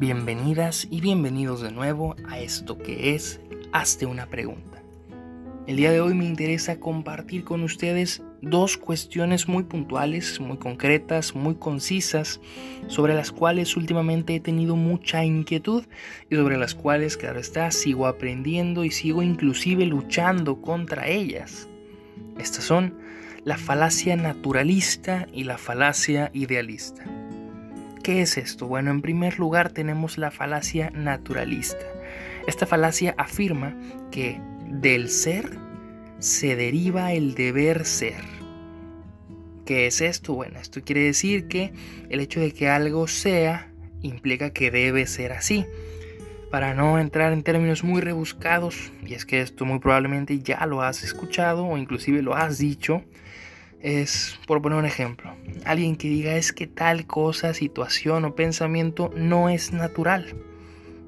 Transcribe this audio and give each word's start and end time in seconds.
Bienvenidas 0.00 0.88
y 0.90 1.02
bienvenidos 1.02 1.60
de 1.60 1.72
nuevo 1.72 2.16
a 2.26 2.38
esto 2.38 2.78
que 2.78 3.14
es 3.14 3.38
Hazte 3.70 4.06
una 4.06 4.24
pregunta. 4.24 4.82
El 5.66 5.76
día 5.76 5.92
de 5.92 6.00
hoy 6.00 6.14
me 6.14 6.24
interesa 6.24 6.80
compartir 6.80 7.44
con 7.44 7.62
ustedes 7.62 8.22
dos 8.40 8.78
cuestiones 8.78 9.46
muy 9.46 9.64
puntuales, 9.64 10.40
muy 10.40 10.56
concretas, 10.56 11.34
muy 11.34 11.56
concisas, 11.56 12.40
sobre 12.86 13.12
las 13.12 13.30
cuales 13.30 13.76
últimamente 13.76 14.34
he 14.34 14.40
tenido 14.40 14.74
mucha 14.74 15.22
inquietud 15.22 15.84
y 16.30 16.36
sobre 16.36 16.56
las 16.56 16.74
cuales, 16.74 17.18
claro 17.18 17.38
está, 17.38 17.70
sigo 17.70 18.06
aprendiendo 18.06 18.86
y 18.86 18.92
sigo 18.92 19.22
inclusive 19.22 19.84
luchando 19.84 20.62
contra 20.62 21.08
ellas. 21.08 21.68
Estas 22.38 22.64
son 22.64 22.94
la 23.44 23.58
falacia 23.58 24.16
naturalista 24.16 25.26
y 25.30 25.44
la 25.44 25.58
falacia 25.58 26.30
idealista. 26.32 27.19
¿Qué 28.10 28.22
es 28.22 28.38
esto? 28.38 28.66
Bueno, 28.66 28.90
en 28.90 29.02
primer 29.02 29.38
lugar 29.38 29.70
tenemos 29.70 30.18
la 30.18 30.32
falacia 30.32 30.90
naturalista. 30.90 31.86
Esta 32.48 32.66
falacia 32.66 33.14
afirma 33.16 33.76
que 34.10 34.40
del 34.66 35.08
ser 35.08 35.48
se 36.18 36.56
deriva 36.56 37.12
el 37.12 37.36
deber 37.36 37.84
ser. 37.84 38.24
¿Qué 39.64 39.86
es 39.86 40.00
esto? 40.00 40.34
Bueno, 40.34 40.58
esto 40.58 40.82
quiere 40.82 41.02
decir 41.02 41.46
que 41.46 41.72
el 42.08 42.18
hecho 42.18 42.40
de 42.40 42.50
que 42.50 42.68
algo 42.68 43.06
sea 43.06 43.70
implica 44.02 44.50
que 44.50 44.72
debe 44.72 45.06
ser 45.06 45.32
así. 45.32 45.64
Para 46.50 46.74
no 46.74 46.98
entrar 46.98 47.32
en 47.32 47.44
términos 47.44 47.84
muy 47.84 48.00
rebuscados, 48.00 48.90
y 49.06 49.14
es 49.14 49.24
que 49.24 49.40
esto 49.40 49.64
muy 49.66 49.78
probablemente 49.78 50.40
ya 50.40 50.66
lo 50.66 50.82
has 50.82 51.04
escuchado 51.04 51.64
o 51.64 51.78
inclusive 51.78 52.22
lo 52.22 52.34
has 52.34 52.58
dicho, 52.58 53.04
es, 53.80 54.38
por 54.46 54.60
poner 54.60 54.78
un 54.78 54.84
ejemplo, 54.84 55.34
alguien 55.64 55.96
que 55.96 56.08
diga 56.08 56.36
es 56.36 56.52
que 56.52 56.66
tal 56.66 57.06
cosa, 57.06 57.54
situación 57.54 58.24
o 58.24 58.34
pensamiento 58.34 59.10
no 59.16 59.48
es 59.48 59.72
natural, 59.72 60.34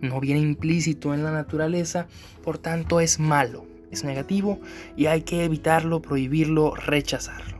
no 0.00 0.20
viene 0.20 0.40
implícito 0.40 1.12
en 1.12 1.24
la 1.24 1.32
naturaleza, 1.32 2.06
por 2.42 2.58
tanto 2.58 3.00
es 3.00 3.18
malo, 3.18 3.66
es 3.90 4.04
negativo 4.04 4.60
y 4.96 5.06
hay 5.06 5.22
que 5.22 5.44
evitarlo, 5.44 6.00
prohibirlo, 6.00 6.74
rechazarlo. 6.74 7.58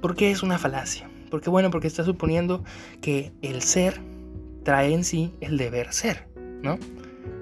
¿Por 0.00 0.16
qué 0.16 0.30
es 0.30 0.42
una 0.42 0.58
falacia? 0.58 1.08
Porque 1.30 1.50
bueno, 1.50 1.70
porque 1.70 1.86
está 1.86 2.04
suponiendo 2.04 2.64
que 3.00 3.32
el 3.42 3.62
ser 3.62 4.00
trae 4.64 4.92
en 4.92 5.04
sí 5.04 5.32
el 5.40 5.56
deber 5.56 5.92
ser, 5.92 6.28
¿no? 6.62 6.78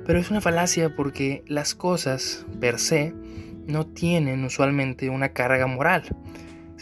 Pero 0.06 0.18
es 0.18 0.30
una 0.30 0.42
falacia 0.42 0.94
porque 0.94 1.42
las 1.46 1.74
cosas 1.74 2.46
per 2.60 2.78
se 2.78 3.14
no 3.66 3.86
tienen 3.86 4.44
usualmente 4.44 5.08
una 5.08 5.30
carga 5.30 5.66
moral 5.66 6.04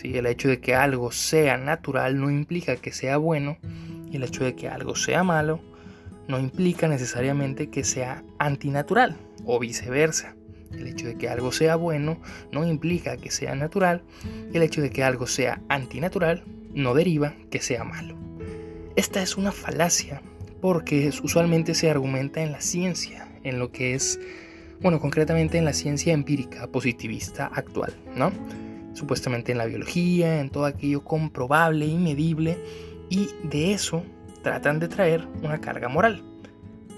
el 0.03 0.27
hecho 0.27 0.49
de 0.49 0.61
que 0.61 0.75
algo 0.75 1.13
sea 1.13 1.57
natural 1.57 2.21
no 2.21 2.31
implica 2.31 2.77
que 2.77 2.93
sea 2.93 3.17
bueno 3.17 3.59
y 4.11 4.17
el 4.17 4.25
hecho 4.25 4.45
de 4.45 4.55
que 4.55 4.69
algo 4.69 4.95
sea 4.95 5.23
malo 5.23 5.61
no 6.29 6.39
implica 6.39 6.89
necesariamente 6.89 7.71
que 7.71 7.85
sea 7.85 8.25
antinatural 8.39 9.17
o 9.45 9.59
viceversa. 9.59 10.35
El 10.73 10.87
hecho 10.87 11.07
de 11.07 11.17
que 11.17 11.29
algo 11.29 11.53
sea 11.53 11.77
bueno 11.77 12.19
no 12.51 12.67
implica 12.67 13.17
que 13.17 13.31
sea 13.31 13.55
natural 13.55 14.03
y 14.53 14.57
el 14.57 14.63
hecho 14.63 14.81
de 14.81 14.91
que 14.91 15.05
algo 15.05 15.27
sea 15.27 15.61
antinatural 15.69 16.45
no 16.75 16.95
deriva 16.95 17.35
que 17.51 17.61
sea 17.61 17.85
malo. 17.85 18.17
Esta 18.97 19.23
es 19.23 19.37
una 19.37 19.53
falacia 19.53 20.23
porque 20.61 21.11
usualmente 21.23 21.75
se 21.75 21.91
argumenta 21.91 22.43
en 22.43 22.53
la 22.53 22.61
ciencia, 22.61 23.29
en 23.43 23.59
lo 23.59 23.73
que 23.73 23.95
es, 23.95 24.19
bueno, 24.81 25.01
concretamente 25.01 25.59
en 25.59 25.65
la 25.65 25.73
ciencia 25.73 26.13
empírica 26.13 26.67
positivista 26.69 27.47
actual, 27.47 27.95
¿no? 28.17 28.33
Supuestamente 28.93 29.53
en 29.53 29.59
la 29.59 29.67
biología, 29.67 30.41
en 30.41 30.51
todo 30.51 30.65
aquello 30.65 31.05
comprobable 31.05 31.87
y 31.87 31.97
medible, 31.97 32.59
y 33.11 33.29
de 33.45 33.73
eso 33.73 34.03
tratan 34.43 34.79
de 34.79 34.89
traer 34.89 35.27
una 35.43 35.61
carga 35.61 35.89
moral. 35.89 36.23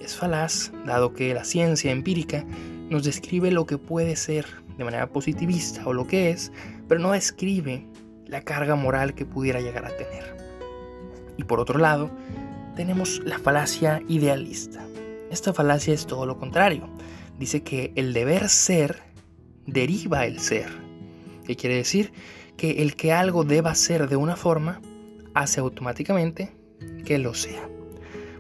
Es 0.01 0.17
falaz, 0.17 0.73
dado 0.85 1.15
que 1.15 1.35
la 1.35 1.45
ciencia 1.45 1.91
empírica 1.91 2.45
nos 2.91 3.05
describe 3.05 3.51
lo 3.51 3.67
que 3.67 3.79
puede 3.79 4.17
ser 4.17 4.47
de 4.77 4.85
manera 4.85 5.09
positivista 5.09 5.87
o 5.87 5.93
lo 5.93 6.07
que 6.07 6.31
es, 6.31 6.53
pero 6.89 7.01
no 7.01 7.13
describe 7.13 7.87
la 8.27 8.43
carga 8.43 8.75
moral 8.75 9.15
que 9.15 9.25
pudiera 9.25 9.61
llegar 9.61 9.87
a 9.87 9.97
tener. 9.97 10.37
Y 11.37 11.45
por 11.45 11.61
otro 11.61 11.79
lado, 11.79 12.11
tenemos 12.77 13.21
la 13.25 13.39
falacia 13.39 14.03
idealista. 14.09 14.85
Esta 15.31 15.53
falacia 15.53 15.95
es 15.95 16.07
todo 16.07 16.27
lo 16.27 16.39
contrario. 16.39 16.89
Dice 17.39 17.63
que 17.63 17.93
el 17.97 18.13
deber 18.13 18.49
ser 18.49 19.03
deriva 19.67 20.27
el 20.27 20.39
ser 20.39 20.69
¿Qué 21.45 21.57
quiere 21.57 21.77
decir? 21.77 22.13
Que 22.57 22.83
el 22.83 22.97
que 22.97 23.13
algo 23.13 23.45
deba 23.45 23.75
ser 23.75 24.09
de 24.09 24.17
una 24.17 24.37
forma 24.37 24.81
hace 25.35 25.61
automáticamente 25.61 26.53
que 27.05 27.19
lo 27.19 27.35
sea. 27.35 27.69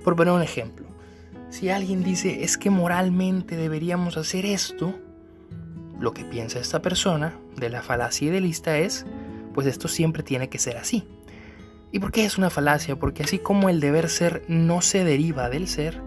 Por 0.03 0.17
poner 0.17 0.33
un 0.35 0.43
ejemplo, 0.43 0.87
si 1.51 1.71
alguien 1.71 2.03
dice 2.03 2.45
es 2.45 2.57
que 2.59 2.71
moralmente 2.71 3.57
deberíamos 3.57 4.17
hacer 4.17 4.47
esto, 4.47 4.95
lo 6.01 6.13
que 6.13 6.25
piensa 6.25 6.59
esta 6.59 6.83
persona 6.83 7.39
de 7.57 7.71
la 7.71 7.83
falacia 7.83 8.29
idealista 8.29 8.79
es, 8.79 9.07
pues 9.55 9.67
esto 9.67 9.89
siempre 9.89 10.23
tiene 10.23 10.49
que 10.49 10.59
ser 10.59 10.77
así. 10.77 11.07
¿Y 11.93 12.01
por 12.01 12.11
qué 12.11 12.25
es 12.25 12.39
una 12.39 12.51
falacia? 12.51 12.97
Porque 12.97 13.23
así 13.23 13.39
como 13.39 13.69
el 13.69 13.79
deber 13.79 14.09
ser 14.09 14.43
no 14.49 14.81
se 14.81 15.05
deriva 15.05 15.49
del 15.49 15.69
ser, 15.69 16.03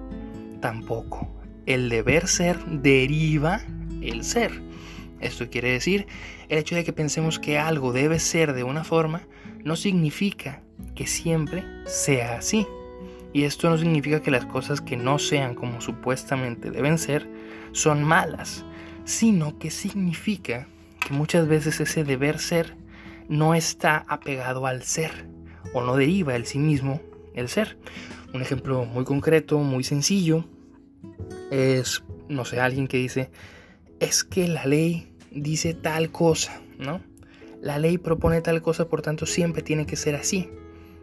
tampoco 0.59 1.33
el 1.65 1.89
deber 1.89 2.27
ser 2.27 2.57
deriva 2.65 3.61
el 4.01 4.23
ser. 4.23 4.66
Esto 5.19 5.49
quiere 5.49 5.71
decir, 5.71 6.07
el 6.49 6.59
hecho 6.59 6.75
de 6.75 6.83
que 6.83 6.93
pensemos 6.93 7.39
que 7.39 7.57
algo 7.57 7.93
debe 7.93 8.19
ser 8.19 8.53
de 8.53 8.63
una 8.63 8.83
forma 8.83 9.21
no 9.63 9.75
significa 9.75 10.61
que 10.95 11.07
siempre 11.07 11.63
sea 11.85 12.37
así. 12.37 12.67
Y 13.33 13.43
esto 13.43 13.69
no 13.69 13.77
significa 13.77 14.21
que 14.21 14.31
las 14.31 14.45
cosas 14.45 14.81
que 14.81 14.97
no 14.97 15.19
sean 15.19 15.55
como 15.55 15.81
supuestamente 15.81 16.71
deben 16.71 16.97
ser 16.97 17.27
son 17.71 18.03
malas, 18.03 18.65
sino 19.05 19.57
que 19.59 19.71
significa 19.71 20.67
que 21.05 21.13
muchas 21.13 21.47
veces 21.47 21.79
ese 21.79 22.03
deber 22.03 22.39
ser 22.39 22.75
no 23.27 23.53
está 23.53 24.05
apegado 24.07 24.65
al 24.65 24.83
ser 24.83 25.27
o 25.73 25.83
no 25.83 25.95
deriva 25.95 26.35
el 26.35 26.45
sí 26.45 26.59
mismo 26.59 27.01
el 27.33 27.49
ser. 27.49 27.77
Un 28.33 28.41
ejemplo 28.41 28.85
muy 28.85 29.03
concreto, 29.03 29.59
muy 29.59 29.83
sencillo, 29.83 30.45
es, 31.51 32.03
no 32.27 32.45
sé, 32.45 32.59
alguien 32.59 32.87
que 32.87 32.97
dice, 32.97 33.29
es 33.99 34.23
que 34.23 34.47
la 34.47 34.65
ley 34.65 35.11
dice 35.31 35.73
tal 35.73 36.11
cosa, 36.11 36.61
¿no? 36.79 37.01
La 37.61 37.79
ley 37.79 37.97
propone 37.97 38.41
tal 38.41 38.61
cosa, 38.61 38.87
por 38.87 39.01
tanto 39.01 39.25
siempre 39.25 39.61
tiene 39.61 39.85
que 39.85 39.95
ser 39.95 40.15
así. 40.15 40.49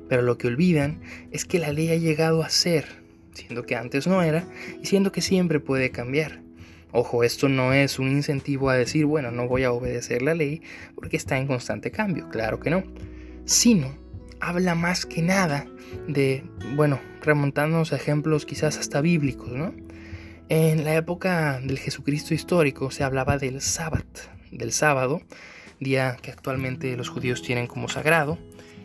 Pero 0.09 0.23
lo 0.23 0.39
que 0.39 0.47
olvidan 0.47 1.01
es 1.31 1.45
que 1.45 1.59
la 1.59 1.73
ley 1.73 1.91
ha 1.91 1.97
llegado 1.97 2.43
a 2.43 2.49
ser, 2.49 2.85
siendo 3.33 3.65
que 3.65 3.77
antes 3.77 4.07
no 4.07 4.23
era, 4.23 4.47
y 4.81 4.87
siendo 4.87 5.13
que 5.13 5.21
siempre 5.21 5.61
puede 5.61 5.91
cambiar. 5.91 6.43
Ojo, 6.93 7.25
esto 7.25 7.49
no 7.49 7.73
es 7.73 7.99
un 7.99 8.09
incentivo 8.09 8.71
a 8.71 8.77
decir, 8.77 9.07
bueno, 9.07 9.33
no 9.33 9.49
voy 9.49 9.65
a 9.65 9.73
obedecer 9.73 10.23
la 10.23 10.35
ley 10.35 10.63
porque 10.95 11.17
está 11.17 11.37
en 11.39 11.49
constante 11.49 11.91
cambio, 11.91 12.29
claro 12.29 12.61
que 12.61 12.71
no. 12.71 12.85
Sino, 13.47 13.99
habla 14.39 14.77
más 14.77 15.05
que 15.05 15.21
nada 15.21 15.67
de, 16.07 16.45
bueno, 16.77 17.01
remontándonos 17.23 17.93
a 17.93 17.97
ejemplos 17.97 18.47
quizás 18.47 18.79
hasta 18.79 19.01
bíblicos, 19.01 19.51
¿no? 19.51 19.75
En 20.51 20.85
la 20.85 20.95
época 20.95 21.59
del 21.61 21.79
Jesucristo 21.79 22.35
histórico 22.35 22.91
se 22.91 23.03
hablaba 23.03 23.39
del 23.39 23.63
sábado, 23.63 24.05
del 24.51 24.73
sábado, 24.73 25.23
día 25.81 26.19
que 26.21 26.31
actualmente 26.31 26.95
los 26.99 27.09
judíos 27.09 27.41
tienen 27.41 27.67
como 27.67 27.89
sagrado, 27.89 28.37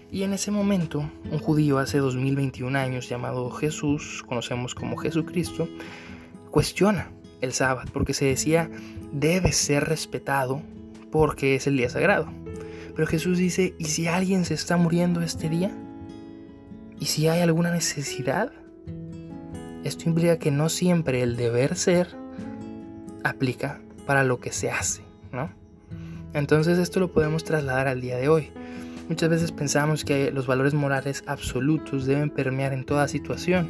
y 0.09 0.23
en 0.23 0.31
ese 0.31 0.51
momento 0.51 1.11
un 1.29 1.39
judío 1.39 1.77
hace 1.77 1.97
2021 1.97 2.79
años 2.79 3.09
llamado 3.09 3.51
Jesús, 3.51 4.23
conocemos 4.25 4.73
como 4.73 4.95
Jesucristo, 4.95 5.67
cuestiona 6.49 7.11
el 7.41 7.51
sábado 7.51 7.89
porque 7.93 8.13
se 8.13 8.25
decía 8.25 8.69
debe 9.11 9.51
ser 9.51 9.83
respetado 9.83 10.61
porque 11.11 11.55
es 11.55 11.67
el 11.67 11.75
día 11.75 11.89
sagrado. 11.89 12.29
Pero 12.95 13.05
Jesús 13.05 13.37
dice, 13.37 13.75
¿y 13.77 13.85
si 13.85 14.07
alguien 14.07 14.45
se 14.45 14.53
está 14.53 14.77
muriendo 14.77 15.21
este 15.21 15.49
día? 15.49 15.71
¿Y 16.99 17.07
si 17.07 17.27
hay 17.27 17.41
alguna 17.41 17.71
necesidad? 17.71 18.53
Esto 19.83 20.09
implica 20.09 20.37
que 20.37 20.51
no 20.51 20.67
siempre 20.67 21.21
el 21.21 21.37
deber 21.37 21.75
ser 21.75 22.17
aplica 23.23 23.79
para 24.05 24.23
lo 24.23 24.39
que 24.39 24.51
se 24.51 24.69
hace, 24.69 25.03
¿no? 25.31 25.49
Entonces 26.33 26.77
esto 26.77 26.99
lo 26.99 27.13
podemos 27.13 27.43
trasladar 27.45 27.87
al 27.87 28.01
día 28.01 28.17
de 28.17 28.27
hoy. 28.27 28.51
Muchas 29.07 29.29
veces 29.29 29.51
pensamos 29.51 30.03
que 30.03 30.31
los 30.31 30.47
valores 30.47 30.73
morales 30.73 31.23
absolutos 31.27 32.05
deben 32.05 32.29
permear 32.29 32.73
en 32.73 32.83
toda 32.85 33.07
situación, 33.07 33.67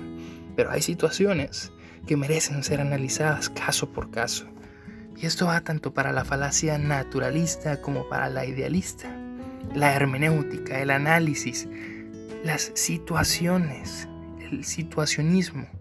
pero 0.55 0.71
hay 0.71 0.81
situaciones 0.81 1.71
que 2.07 2.17
merecen 2.17 2.63
ser 2.63 2.81
analizadas 2.81 3.49
caso 3.49 3.89
por 3.91 4.09
caso. 4.09 4.45
Y 5.15 5.27
esto 5.27 5.45
va 5.45 5.61
tanto 5.61 5.93
para 5.93 6.11
la 6.11 6.25
falacia 6.25 6.77
naturalista 6.77 7.81
como 7.81 8.09
para 8.09 8.29
la 8.29 8.45
idealista. 8.45 9.15
La 9.75 9.93
hermenéutica, 9.93 10.81
el 10.81 10.89
análisis, 10.89 11.67
las 12.43 12.71
situaciones, 12.73 14.07
el 14.39 14.65
situacionismo 14.65 15.78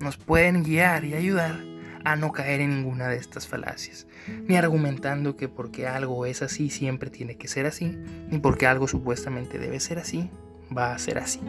nos 0.00 0.16
pueden 0.16 0.62
guiar 0.62 1.04
y 1.04 1.14
ayudar 1.14 1.60
a 2.04 2.16
no 2.16 2.32
caer 2.32 2.60
en 2.60 2.70
ninguna 2.70 3.08
de 3.08 3.16
estas 3.16 3.46
falacias, 3.46 4.06
ni 4.46 4.56
argumentando 4.56 5.36
que 5.36 5.48
porque 5.48 5.86
algo 5.86 6.26
es 6.26 6.42
así 6.42 6.70
siempre 6.70 7.10
tiene 7.10 7.36
que 7.36 7.48
ser 7.48 7.66
así, 7.66 7.98
ni 8.30 8.38
porque 8.38 8.66
algo 8.66 8.88
supuestamente 8.88 9.58
debe 9.58 9.80
ser 9.80 9.98
así, 9.98 10.30
va 10.76 10.94
a 10.94 10.98
ser 10.98 11.18
así. 11.18 11.40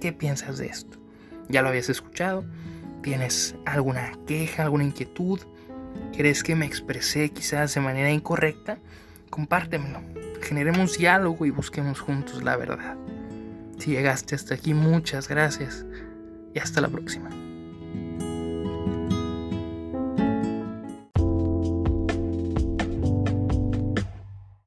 ¿Qué 0.00 0.12
piensas 0.12 0.58
de 0.58 0.66
esto? 0.66 0.98
¿Ya 1.48 1.62
lo 1.62 1.68
habías 1.68 1.88
escuchado? 1.88 2.44
¿Tienes 3.02 3.54
alguna 3.66 4.12
queja, 4.26 4.64
alguna 4.64 4.84
inquietud? 4.84 5.40
¿Crees 6.16 6.42
que 6.42 6.56
me 6.56 6.66
expresé 6.66 7.30
quizás 7.30 7.74
de 7.74 7.80
manera 7.80 8.10
incorrecta? 8.10 8.78
Compártemelo. 9.30 10.00
Generemos 10.42 10.98
diálogo 10.98 11.46
y 11.46 11.50
busquemos 11.50 12.00
juntos 12.00 12.42
la 12.42 12.56
verdad. 12.56 12.96
Si 13.78 13.90
llegaste 13.90 14.34
hasta 14.34 14.54
aquí, 14.54 14.74
muchas 14.74 15.28
gracias 15.28 15.84
y 16.54 16.60
hasta 16.60 16.80
la 16.80 16.88
próxima. 16.88 17.43